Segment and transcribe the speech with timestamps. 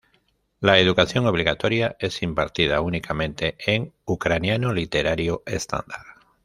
[0.61, 6.01] La educación obligatoria es impartida únicamente en ucraniano literario estándar.